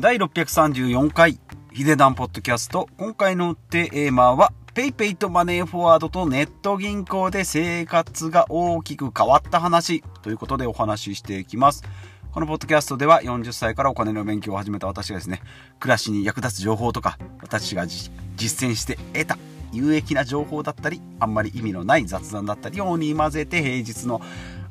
[0.00, 1.40] 第634回
[1.72, 2.88] ヒデダンポッドキャスト。
[2.98, 10.04] 今回のテーマは PayPay とマネーフォワードとネット銀行で生活が大きく変わった話。
[10.22, 11.82] ということでお話ししていきます。
[12.30, 15.42] このポッドキャストでは40歳からお金の勉強を始めた私がですね
[15.80, 19.36] 暮らしに役立つ情報とか私が実践して得た
[19.72, 24.20] 有益な情報だったりあんまり意味のない雑談だったりを織り交ぜて平日の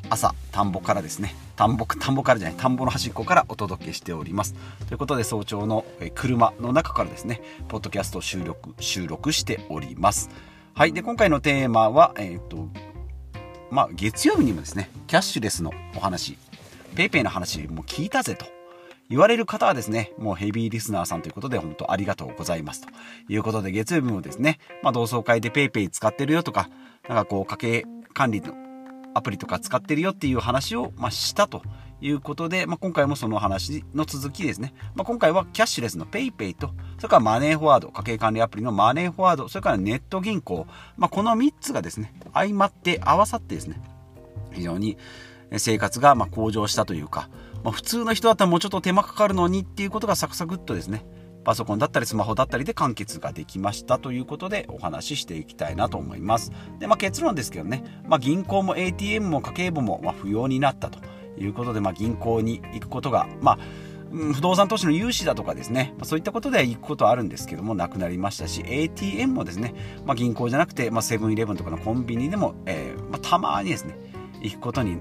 [0.10, 1.36] 朝田んぼからですね。
[1.56, 4.54] 田んぼ田んぼからじゃない田んぼの端っこからお届けしております。
[4.88, 10.30] ということで早朝の車の中からですねポッドキャスト収録収録しております。
[10.74, 12.70] はいで今回のテーマはえっ、と
[13.70, 16.38] まあ月曜日にもですねキャッシュレスのお話
[16.96, 18.46] PayPay の話も聞いたぜと。
[19.10, 22.90] 言われる方はですね、もうヘビーリスナーさんということで本当ありがとうございますと。
[23.30, 26.70] いうことで月曜日もですね、まあ同窓会で PayPay 使ってるよとか、
[27.08, 28.54] なんかこう家計管理の
[29.18, 31.62] アプリとか使ってるよっていう話を、まあ、したと
[32.00, 34.74] いうことで、まあ、今回もその話の続きですね。
[34.96, 43.82] まあ、今回はキャッシュレスの PayPay と、それからマネーフォワード、家計管理アプリのマネーフォワード、それからネット銀行、まあ、この3つがですね、相まって合わさってですね、
[44.52, 44.98] 非常に
[45.58, 47.30] 生活がま向上したというか、
[47.64, 51.04] まあ、普通の人だったらもうちょっと手間かかるのにっていうことがサクサクっとですね、
[51.48, 56.52] パソコンだったりスマホだったりで完結ができましたということでお話ししていきたいなと思います。
[56.78, 61.00] で、まあ、結論ですけどね、まあ、銀行も ATM も家計簿もま不要になったと
[61.38, 63.60] いうことで、まあ、銀行に行くことが、まあ、
[64.12, 69.74] 不動産投資の融資だとかですね、まそういったことでは行くことはあるんですけども、なくなりましたし、ATM もですね、
[70.06, 73.96] まあ、銀行じゃなくて、まセブンイレブンとかのコンビニでも、えー、まあ、たまにですね、
[74.42, 74.98] 行くことに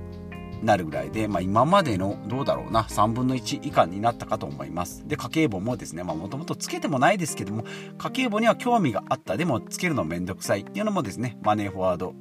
[0.62, 5.06] なるぐらいで、まあ、今までのどうだろうな3分の1以下になったかと思います。
[5.06, 7.64] で家計簿もですねもともとつけてもないですけども
[7.98, 9.36] 家計簿には興味があった。
[9.36, 10.60] でもつけるのめんどくさい。
[10.60, 12.14] っていうのもですねマネーフォワード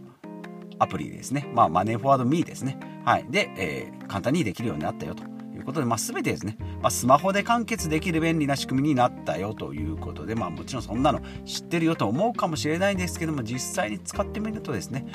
[0.80, 2.78] アプリですね、まあ、マネーフォワードミーですね。
[3.06, 3.25] はい。
[3.30, 5.34] で、えー、簡単にできるようになったよと。
[5.66, 15.06] ことで、まあ、全てですね、まあ、スマホで完結できる便利な仕組みになったよということで、まあ、もちろんそんなの知ってるよと思うかもしれないんですけども実際に使ってみるとですね、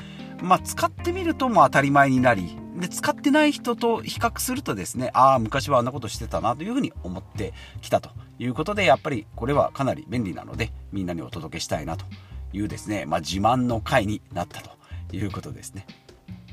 [0.41, 8.09] まあ、使ってみるとも当たり前になりで使ってない人と比較するとですねああ昔はあんなことしてたなというふうに思ってきたと
[8.39, 12.05] いうことでやっぱりこれはかなり便利なのでみんなにお届けしたいなと
[12.53, 14.71] いうですね、まあ、自慢の回になったと
[15.15, 15.85] いうことですね。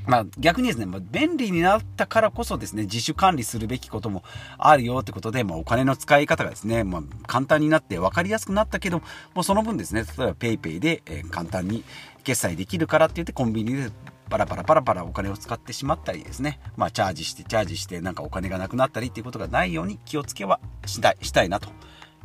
[0.09, 4.23] まあ、逆にですね、まあ、便利になったからこそですね、自主管理するべきことも
[4.57, 9.03] あるよってことで、まあ、お金の使い方がですね、まあ、簡単になって分かりやすくなったけど、
[9.35, 11.83] もうその分ですね、例えば PayPay で、え、簡単に
[12.23, 13.91] 決済できるからって言ってコンビニで
[14.31, 21.69] パラパラパラパラお金を使ってしまったりですね、まあ、チャージしてチャージしてなんかお金がなくなったりっていうことがないように気をつけはしたいしたいなと。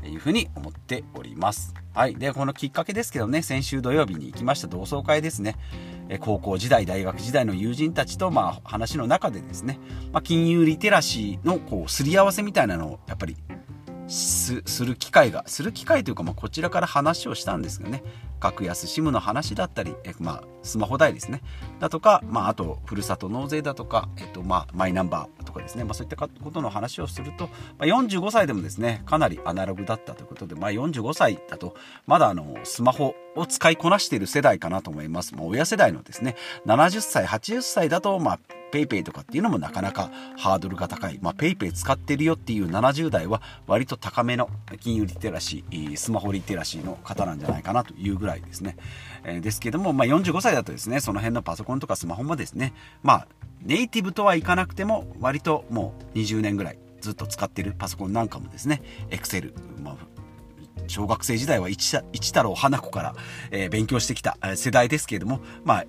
[0.09, 1.75] いうふうに思っております。
[1.94, 2.16] はい。
[2.16, 5.56] で、このきっかけですけどね、先週土曜日に行きました同窓会ですね。
[6.09, 9.78] え高校時代、大学時代の友人たちと、まあ、話の中でですね、
[10.12, 13.37] まあ、金融リテラシーのこうすり合わせみたいなのをやっぱり
[14.06, 18.03] する機会がする機会というか、まあ、こちらから話をしたんですけどね
[18.44, 21.41] 格安 SIM の話だったり、えまあ、スマホ代ですね
[21.81, 27.47] だとか、まあ、あとふるさと納税だとか、えっとまあ、マイナンバーとかですね、まあ、そういったことの話をすると、
[27.78, 31.75] まあ、45歳でもですねかなりアナログだったということで、まあ、45歳だと
[32.06, 35.34] まだあのスマホを使いこなしている世代かなと思います。
[35.34, 38.41] まあ、親世代のですね70歳80歳だと、まあ
[38.75, 41.21] PayPay とかっていうのもなかなかハードルが高い。
[41.22, 44.50] まあ、PayPay 使ってるよっていう70代は割と高めの
[44.81, 48.77] 金融リテラシー、スマホリテラシーの方なんじゃないかなというぐらいですね。
[49.25, 52.72] えー、ですけども、まあ、45歳だとですね、その辺のパソコンとかスマホもですね、
[53.03, 53.28] まあ、
[53.62, 59.53] ネイティブとはいかなくても割ともう20年ぐらいずっと使ってるパソコンなんかもですね、Excel、
[59.83, 59.97] まあ
[60.87, 63.15] 小学生時代は一一太郎花子から、
[63.50, 65.84] えー、勉強してきた世代ですけれども、まあ、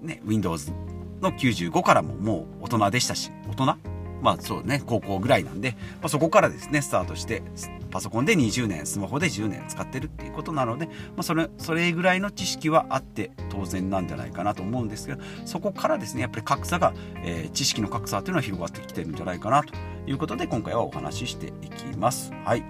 [0.00, 0.72] ね、Windows
[1.20, 3.76] の95からももう大人でしたし、大人
[4.20, 7.42] まあそうね、高校ぐらいなんで、まあ、そこからですね、スタートして、
[7.90, 16.92] パソコンで20年、スマホで10年使ってるっていうことなので、まあ、それ、それぐらいの知識はあって当然なんじゃないかなと思うんですけど、そこからですね、やっぱり格差が、
[17.24, 19.74] えー、知識の格差というのは広がってきてるんじゃないかなと
[20.06, 22.32] いうことで、今回はお話ししていきます。
[22.44, 22.64] はい。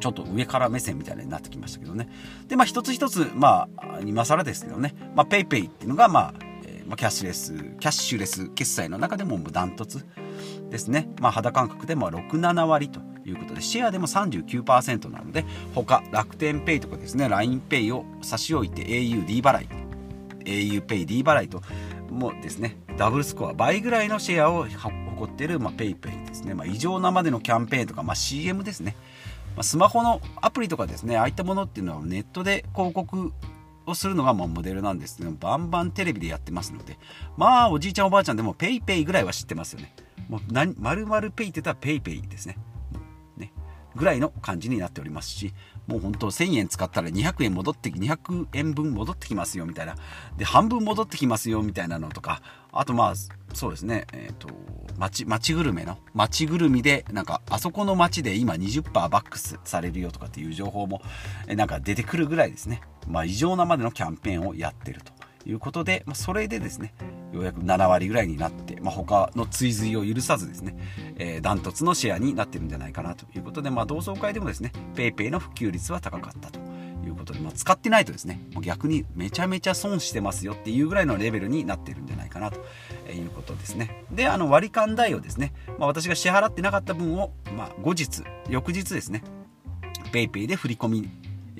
[0.00, 2.08] ちょっと上から目線みたいになってきましたけどね。
[2.48, 6.34] で、まあ一つ一つ、まあ、今更ですけどね、まあ PayPay っていうのが、まあ、
[6.86, 10.04] まあ、キャッシュレスキャッシュレス決済の中でもダントツ
[10.72, 19.68] ですね、まあ、肌感覚でも67割ということでシェアでも39%なので他楽天ペイとかですね LINEPay を差し置いて auD 払い
[20.44, 21.62] auPayD 払いと
[22.10, 28.96] もですねダブルスコア倍ぐらいのシェアを誇っている、PayPay ですね、まあ、異常なまでのキャンペーンとか、まあ、CM ですね、
[29.54, 33.32] まあ、スマホのアプリとかですねああいったものっていうのはネットで広告
[33.86, 36.98] をするのがまあモデルなんですけどバンバンテレビでやってますので
[37.36, 39.94] まあおじいちゃんおばあちゃんでも PayPay ぐらいは知ってますよね。
[40.28, 42.58] もう何丸々ペイって言ったら PayPay ですね。
[43.36, 43.52] ね。
[43.94, 45.52] ぐらいの感じになっておりますし
[45.86, 49.96] もう本当1000円使ったら200円戻ってき200円分戻ってきますよみたいな。
[50.36, 52.42] で半分戻ってきますよみたいなのとか
[52.72, 53.14] あとまあ
[53.54, 54.06] そうですね。
[54.12, 54.48] えっ、ー、と
[54.98, 61.02] 町町ぐるめの町ぐるみでなんかあそこの町で今20%バックスされるよとかっていう情報も
[61.48, 62.80] なんか出てくるぐらいですね。
[63.08, 65.12] まあ異常なまでのキャンペーンをやってると。
[65.46, 66.94] いうことで、まあ、それでですね
[67.32, 70.76] ようやく7割ぐらいになって、まあ、他の追随を許さずですね、
[71.16, 76.60] えー、ダントツのシェアになってるんじゃないかなということで、まあ、同窓会でもですね PayPay の普及率は高かったと
[77.04, 82.60] いうことで、まあ、使ってないとですね逆にめちゃめちゃ損してますよっていうぐらいのレベルになってるんじゃないかなと
[83.10, 84.04] いうことですね。
[84.10, 89.22] であの割り勘代をですね、まあ、私が支払ってなかった分を、まあ、後日翌日ですね
[90.12, 91.10] PayPay で振り込み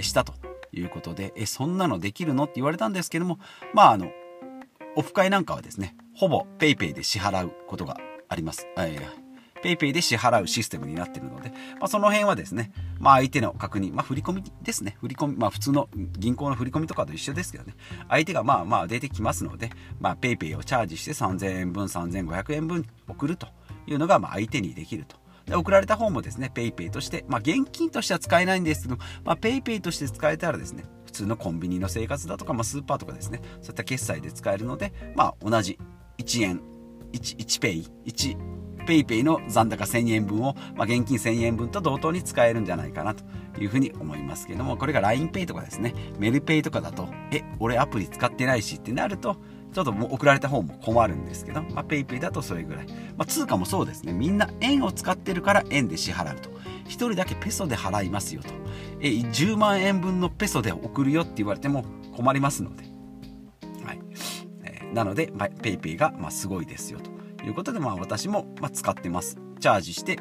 [0.00, 0.51] したと。
[0.72, 2.44] いうことでえそんなのできるの？
[2.44, 3.38] って言われたんですけども
[3.74, 4.10] まああの
[4.96, 7.96] オフ会なんかはですねほぼ PayPay で支払うことが
[8.28, 8.66] あります。
[8.76, 8.98] え
[9.62, 14.96] PayPay で支払うシステムになっているので、まあ、その辺はですね、まあ、相手の確認、まあ、振り込みですね。
[15.00, 15.88] 振り込み、まあ、普通の
[16.18, 17.74] 銀行の振り込みとかと一緒ですけどね、
[18.08, 19.70] 相手がまあまあ出てきますので、
[20.00, 23.46] ま、PayPay をチャージして3000円分、3500円分送ると
[23.86, 25.21] いうのが、まあ、相手にできると。
[25.46, 35.78] で送られた方もですね、PayPay として、まあ、現金としては使えないんですけど、ま、PayPay として使えたらですね、普通のコンビニの生活だとか、まあ、スーパーとかですね、そういった決済で使えるので、まあ、同じ
[36.18, 36.60] 1円、
[37.12, 43.24] 1, 1ペイ、1 PayPay の残高1000円分を、まあ、現金1000円分と同等に使えるんじゃないかなと
[43.60, 49.36] いうふうに思いますけども、これが LINEPay とかですね、メルペイとかだと、え、俺アプリ使ってないしってなると、
[49.72, 52.86] ちょっとも送られた方も困るんですけど、まあ、PayPay だとそれぐらい。
[53.16, 54.12] まあ、通貨もそうですね。
[54.12, 56.50] みんな円を使ってるから円で支払うと。
[56.50, 58.48] 1人だけペソで払いますよと。
[59.00, 61.84] え、10万円分のペソで送るよって言われても
[62.14, 62.84] 困りますので。
[63.84, 64.00] はい。
[64.64, 69.38] えー、なので、ま、PayPay が、まあ、すごいですよということで、まあ、私も、まあ、使ってます。
[69.58, 70.18] チャージして、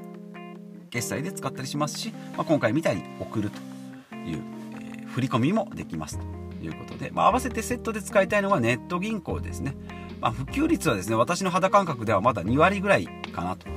[0.89, 4.43] 決済で使ったりしますし、まあ、今回みたいに送るという、
[4.73, 6.40] えー、振り込みもできますと。
[6.65, 9.75] いうことで、まあ、合わせてセットで使いたいのはネット銀行ですね。
[10.19, 13.67] まあ、普及率はですね、私の肌感覚ではまだ2割ぐらいかなと。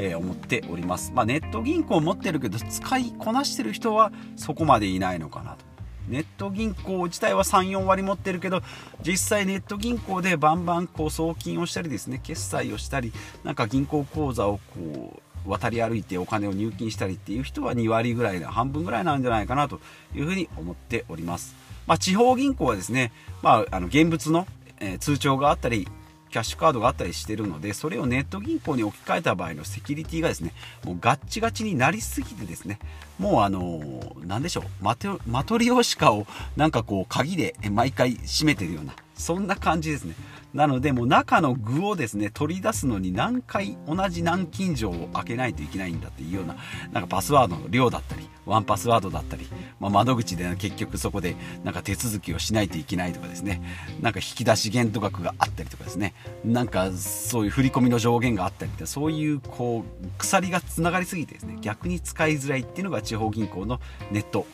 [0.00, 1.10] えー、思っております。
[1.12, 5.64] まあ、ネット銀行持ってるけど使いこなしてる人はそこまでいないのかなと。
[6.08, 8.62] ネット銀行自体は3、4割持ってるけど、
[9.02, 13.12] 実際ネット銀行でバンバンこう送金をしたりですね、決済をしたり、
[13.44, 19.80] なんか銀行口座をこう渡り歩いてお金を入金したりっていう人は2割ぐらいな、半分ぐらいなんじゃないかなと
[20.14, 21.54] いうふうに思っております。
[21.86, 23.12] まあ、地方銀行はですね、
[23.42, 24.46] まあ、あの現物の、
[24.80, 25.88] えー、通帳があったり
[26.30, 30.52] キャッシュカードがあったりしてるのでそれをネット銀行に置き換えた場合のセキュリティがですね
[30.84, 32.78] もうガッチガチになりすぎてですね
[33.18, 36.26] もうあの何でしょうマトマトリオシカを
[36.56, 40.14] なんかこう鍵で毎回閉めてるようなそんな感じですね。
[40.54, 46.56] なのでもう中の具をですね取り出すのに何回同じ南京錠を開けないといけないんだっていうような
[46.92, 49.46] なんかパスワードの量だったりワンパスワードだったり、
[49.78, 53.62] まあ、窓口で結局そこでなんか手続きをしないといけないとかですね。
[54.00, 56.14] なんか引き出し限度額があったりとかですね。
[56.46, 63.80] なんかそういう振り込みの上限があったりってそういうこう鎖がつながりすぎてですね逆に使いづらいっていうのが地方銀行の
[64.10, 64.46] ネット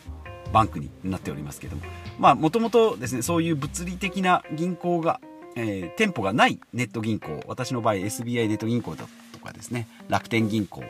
[0.54, 1.82] バンクになっておりますけども
[2.18, 5.20] まあもともとですねそういう物理的な銀行が
[5.56, 10.82] えー、店舗がないネット銀行、私の場合 SBI ネット銀行だとかですね、楽天銀行、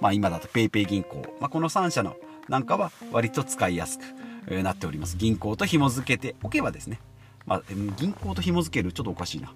[0.00, 2.16] まあ今だと PayPay 銀行、まあこの3社の
[2.48, 4.02] なんかは割と使いやすく、
[4.48, 5.16] えなっております。
[5.16, 7.00] 銀行と紐付けておけばですね、
[7.46, 7.62] まあ、
[7.96, 9.52] 銀行と紐付けるちょっとおかしいな。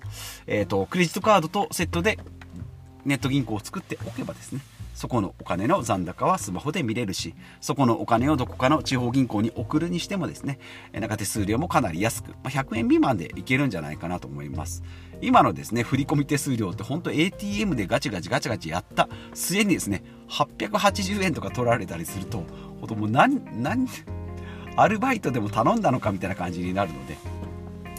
[0.46, 2.18] えっ、ー、と、クレジットカードとセットで
[3.04, 4.60] ネット銀行を作っておけばですね、
[4.94, 10.58] そこのお金の残高はスマホで見れるし、そこのお金をどこかの地方銀行に送るにしてもですね、
[10.92, 14.82] なんか手数料もかなり安く、ま、100円未満でいけるんじゃないかなと思います。
[15.20, 22.38] 今のですね、振込手数料って本当 ATM でガチガチガチガチやった末にですね、880円とか取られたりすると、
[22.94, 23.88] もう何、何、
[24.76, 27.16] アルバイトでも頼んだのかみたいな感じになるので、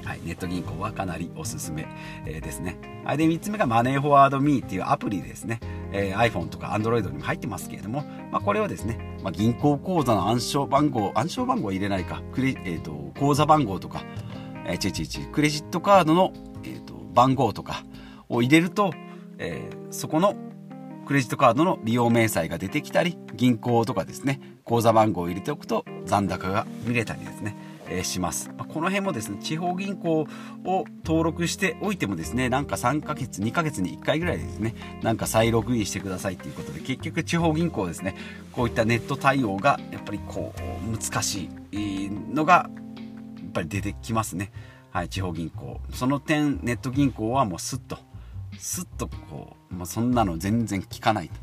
[0.06, 1.88] はい、ネット銀行はかなりおすすめ、
[2.26, 2.78] えー、ですね。
[3.04, 5.60] はい、で、3つ目がマネーフォワードミーっていうアプリですね。
[5.92, 14.04] えー、iPhone とか Android にも入ってますけれども、まあ、これはですね、まあ、銀行口座の暗証番号、暗証番号入れないか、クレえーと、口座番号とか、
[14.68, 16.34] えー、ちちちクレジットカードの、
[16.64, 17.84] えーと、番号とか
[18.30, 18.92] を入れると、
[19.40, 20.36] えー、そこの
[21.06, 27.56] クレジットカードの利用明細が出てきたり、銀行とかですね、口座番号を入れておくと残高が見れたりですね、
[28.04, 28.52] します。
[28.58, 30.28] ま、この辺もですね、地方銀行
[30.66, 38.16] を登録しておいてもですね、なんか3ヶ月、2ヶ月に1回ぐらいですね、なんか再ログインしてくださいということで、結局地方銀行ですね、
[38.52, 42.70] こういったネット対応がやっぱりこう、難しいのが、
[43.38, 44.52] やっぱり出てきますね。
[44.92, 45.82] はい、地方銀行。
[45.94, 47.98] その点、ネット銀行はもうスッと、
[48.58, 51.36] スッとこう、まあ、そんなの全然効かないと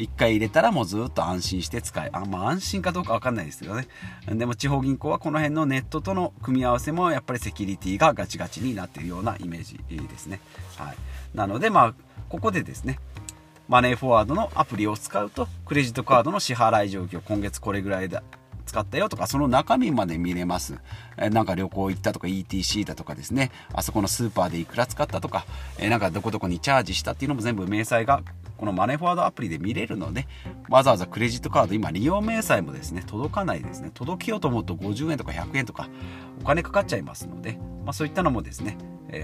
[0.00, 3.86] 1回入れたらもうずっと安心して使えあ、まあ、安心かどうか分かんないですけどね。
[4.26, 10.40] でも地方銀行はこの辺のネットとの組み合わせもやっぱりセキュリティがガチガチになっているようなイメージですね、
[10.76, 10.96] はい、
[11.34, 11.94] なのでまあ
[12.28, 12.98] ここでですね
[13.68, 18.22] マネーフォワードのアプリを使うとクレジットカードの支払い状況今月これぐらいだ
[18.70, 20.78] 使ったよとか、その中身まで見れます。
[21.18, 25.44] えなんか旅行行ったとか ETC だとかですね、あそこのスーパーでいくら使ったとか、
[25.78, 28.22] えなんかどこどこにチャージしたっていうのも全部明細が
[28.60, 30.28] このマネーフォワードアプリで見れるので、
[30.68, 33.90] わざわざクレジットカード、今利用明細もですね、届かないですね。
[33.94, 35.88] 届けようと思うと50円とか100円とか
[36.42, 38.76] お金かかっちゃいますので、まあ、そういったのもですね、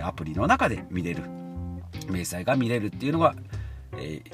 [0.03, 1.23] アプリの中で見れる、
[2.09, 3.35] 明細が見れるっていうのが、
[3.99, 4.33] えー、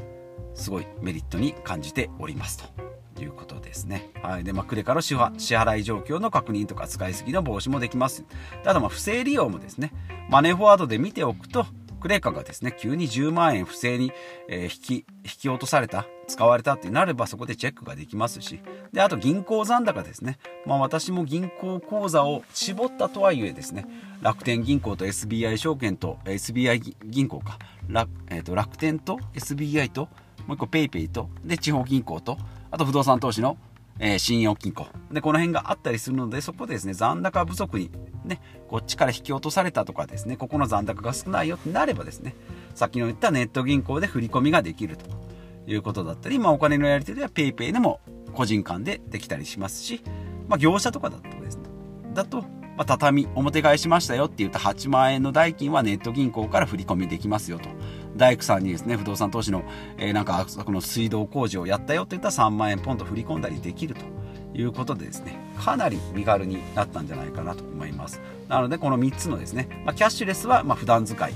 [0.54, 2.92] すごいメリットに感じておりますと。
[3.21, 4.11] いうことですね。
[4.21, 4.44] はい。
[4.44, 8.25] で、まあ、クレカの支払い状況の確認とか使いすぎの防止もできます。
[8.64, 9.92] あと、まあ、不正利用もですね、
[10.28, 11.66] マネーフォワードで見ておくと、
[12.02, 14.11] クレカがですね、急に10万円不正に、
[14.49, 15.06] え、引き、引
[15.42, 18.61] き落とされた、使われたってなればそこでチェックができますし、
[18.92, 20.40] で、あと銀行残高ですね。
[20.66, 23.87] まあ私も銀行口座を絞ったとはいえですね、
[24.21, 30.09] 楽天銀行と SBI 証券と SBI 銀行か、楽,、えー、と楽天と SBI と、
[30.49, 32.37] もう一個 PayPay と、で、地方銀行と、
[32.73, 33.56] あと不動産投資の、
[33.99, 34.87] えー、信用金庫。
[35.11, 37.91] で、この辺があったりするので、そこでですね、残高不足に、
[38.25, 42.35] ね、こっちから引き落とされたとかですね、ここの残高が少ないよってなればですね、
[42.75, 45.07] さっきの言ったネット銀行で振り込みができると
[45.67, 48.01] いうことだったり、まあお金のやり取りは PayPay でも
[48.35, 50.03] 個人間でできたりしますし、
[50.49, 51.65] まあ業者とかだとですね、
[52.15, 52.45] だと、
[52.76, 57.69] まあ、畳、表返しましたよって言った8万円の代金はネット銀行から振り込みできますよと。
[58.17, 59.64] 大工さんにですね、不動産投資の、
[59.99, 64.02] えー、なんか、この水道工事をやったよって言ったら3万円ポンと振り込んだりできると
[64.55, 68.21] いうことでですね、かなり身軽になったんじゃないかなと思います。
[68.49, 71.33] なので、この3つのですね、まあ、キャッシュレスはま普段使い、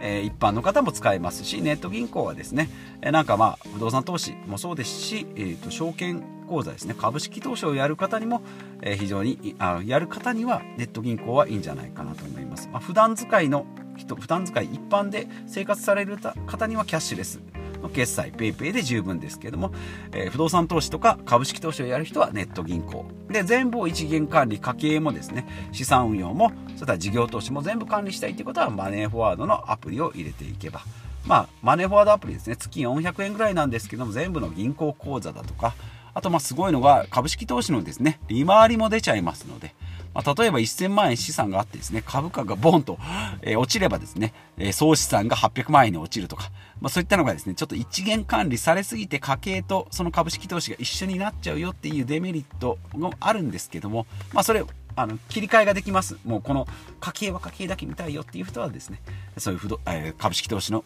[0.00, 2.68] え、一般の方も使えますし、ネット銀行はですね、
[3.02, 8.42] え、なんかまあ、不動産投資もそうですし、えーと、証券口座ですね、株式投資をやる方にも、
[8.82, 12.68] え、非常にあ、やる方にはネット銀行はいいんじゃないかなと思います。
[12.72, 17.40] まあ、普段使いの人普段使い一般で生活される方にはキャッシュレス
[17.82, 19.72] の決済 PayPay で十分ですけども、
[20.12, 23.06] えー、不動産投資とか株式投資をやる人はネット銀行。
[23.28, 30.80] で全部を一元管理家計もですね資産運用もそれから事業投資も全部管理したいということはマネーフォワードのアプリを入れていけば。
[31.26, 32.56] まあマネーフォワードアプリですね。
[32.56, 35.74] 月400円ぐらいなんですけども全部の銀行口座だとか
[36.14, 39.74] あとまあすごいのが株式投資のですね利回りも出ちゃいますので
[40.14, 42.98] まあ、例えば1000万円資産があってですね、株価がボンと、
[43.42, 46.50] えー、落ちればですね、えー、総資産が800万円に落ちるとか、
[46.80, 54.64] まあ、そういったのがですね、ちょっと一元管理されすぎて家計とその株式投資が一緒になっちゃうよっていうデメリットもあるんですけども、まあ、それ、
[54.96, 56.16] あの切り替えができます。
[56.24, 56.66] もうこの
[57.00, 59.00] 家計は家計だけ見たいよっていう人はですね、
[59.36, 60.84] そういう不動、えー、株式投資の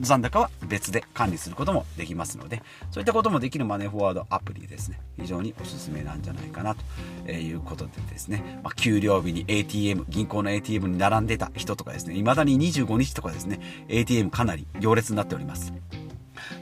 [0.00, 6.76] 残高は別で管理することもできますので、そういったこともできるマネーフォワードアプリですね、非常におすすめなんじゃないかな
[7.24, 15.72] ということでですね、まあ、給料日に ATM、銀行の ATM に並んでた人とかですね、未だに25日とかですね、ATM かなり行列になっております。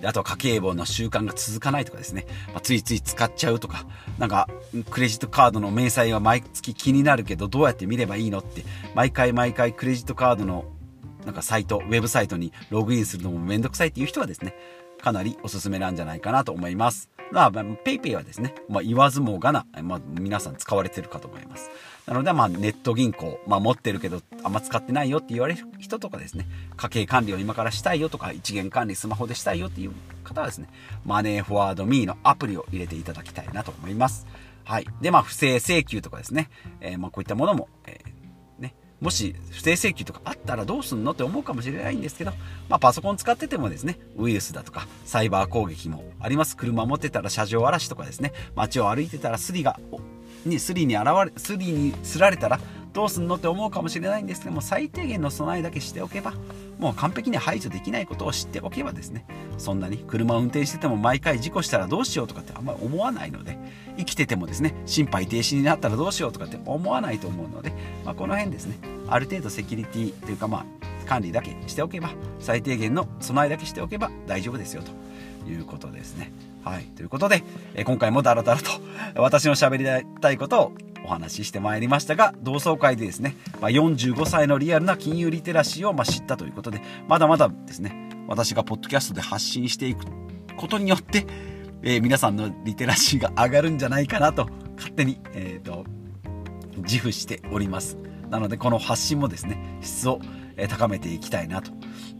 [0.00, 3.86] であとは家計簿の習慣が続かないとかですね、まあ、ついつい使っちゃうとか、
[4.18, 4.48] なんか、
[4.90, 8.64] クレジットカードの明細は毎月気になるけど、どうやって見ればいいのって、
[8.94, 10.64] 毎回毎回クレジットカードの
[11.24, 14.54] なんかサイト、ウェブサイトにログインするのもめんどくさいっていう人はですね、
[15.00, 17.10] かなりおすすめなんじゃないかなと思います。
[17.30, 21.70] まあ、PayPay はですね、まあ、言わずもがな、まあ、皆さん使われてるかと思います。
[22.06, 30.68] なので、まあ、ネット銀行、まあ、持ってるけど、あんま使ってないよって言われる人とかですね、家計管理を今からしたいよとか、一元管理スマホでしたいよっていう方はですね、
[31.04, 34.26] マネーフォワードミーのアプリを入れていただきたいなと思います。
[34.64, 34.86] はい。
[35.00, 36.50] で、まあ、不正請求とかですね、
[36.80, 38.13] えー、まあ、こういったものも、えー
[39.04, 42.32] もし不正請求とかあったらどうすんのって思うかもしれないんですけど、
[42.70, 46.56] まあ、パソコン使っててもですね、ウイルスだとかサイバー攻撃もあります。
[46.56, 49.78] 車持ってたら車上荒らしとかですね、街を歩いてたらスリが、
[50.46, 52.58] にスリに現れ、スリにすられたら
[52.94, 56.32] どうすんのって思うかもしれないんですけども、最低限の備えだけしておけば、
[56.78, 59.26] もう完璧に排除できないことを知っておけばですね、
[59.58, 63.58] そんなに車を運転してても毎回事故したらどうしようとかってあんまり思わないので、
[63.98, 67.72] 生きててもですね、心肺停止になったらどうしようとかって思わないと思うので、
[68.04, 76.32] まあ、この辺ですね、ある程度セキュリティというかまあ管理だけしておけば最低限の備えだけしておけば大丈夫ですよということですね。
[76.64, 76.84] はい。
[76.84, 77.44] ということで、
[77.74, 78.70] え今回もダラダラと
[79.16, 80.72] 私の喋りたいことを
[81.04, 90.06] お話ししてまいりましたが、同窓会でですね、まあ、45歳のリアルな金融リテラシーをま知ったということで、まだまだですね、私がポッドキャストで発信していく
[90.56, 91.26] ことによって、
[91.82, 95.84] えー、皆さんのリテラシーが上がるんじゃないかなと、勝手に、えっ、ー、と、
[96.78, 97.98] 自負しております。
[98.34, 100.20] なのでこの発信もですね質を
[100.68, 101.70] 高めていきたいなと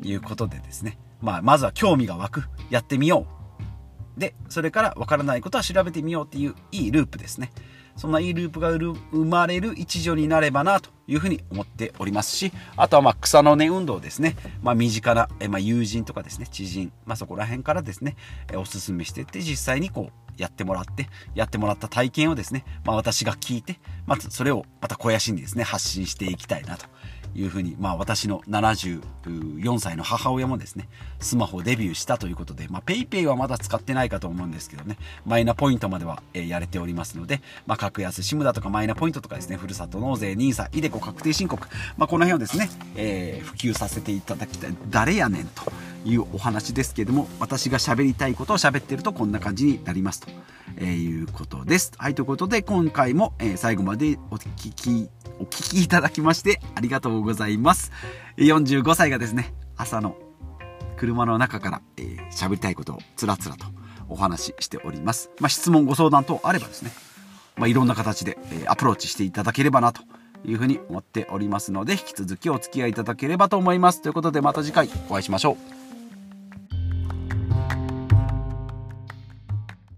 [0.03, 2.45] いうことでですねまあ、まずは興味が湧く。
[2.71, 3.27] やってみよ
[4.17, 4.21] う。
[4.21, 7.51] で、それからわからないことは調べてみようっていういいループですね。
[7.97, 14.37] そんないいループが生まれる一助になればなというふうに思っておりますし、あとはまあ草の根運動ですね。
[14.63, 18.17] まあ身近な、えまあ友人とかですね、知人、まあそこら辺からですね、
[18.53, 26.87] えおすすめしていって実際にこうやってもらって、やってもらった体験をですね、まあ私が聞いて、まずそれをまた肥やしにですね、発信していきたいなと。
[27.37, 30.89] いうふうに、まあ私の74歳の母親もですね、
[31.21, 44.77] スマホデビューしたということで、まあ PayPay はまだ使ってないかと思うんですけどね、マイナポイントまでは、えやれておりますので、まあ格安 SIM だとかマイナポイントとかですね、ふるさと納税、NISA、イデコ確定申告、まあこの辺をですね、えー、普及させていただきたい。
[44.91, 45.73] 誰やねんと
[46.05, 50.29] いうお話ですけども、私が喋りたいことを喋ってるとこんな感じになりますと、
[50.77, 51.93] えー、いうことです。
[51.97, 55.09] はい、ということで今回も、えー、最後までお聞き
[55.41, 57.93] お聞きいただきましてありがとうございます。
[58.37, 60.17] 45歳がですね、朝の
[60.97, 63.67] 車の中から喋、えー、りたいことをつらつらと
[64.09, 65.31] お話ししております。
[65.41, 66.91] まあ、質問ご相談等あればですね、
[67.57, 70.03] まあ、いろんな形で、えー、アプローチしていただければなと
[70.45, 74.03] いうふうに思っておりますので、引き続きお付き合いいただければと思います。
[74.03, 75.84] ということでまた次回お会いしましょう。